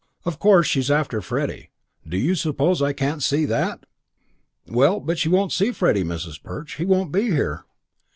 Of 0.25 0.39
course 0.39 0.65
she's 0.65 0.89
after 0.89 1.21
Freddie. 1.21 1.69
Do 2.07 2.17
you 2.17 2.33
suppose 2.33 2.81
I 2.81 2.91
can't 2.91 3.21
see 3.21 3.45
that?" 3.45 3.85
"Well, 4.65 4.99
but 4.99 5.19
she 5.19 5.29
won't 5.29 5.51
see 5.51 5.71
Freddie, 5.71 6.03
Mrs. 6.03 6.41
Perch. 6.41 6.77
He 6.77 6.85
won't 6.85 7.11
be 7.11 7.25
here." 7.29 7.65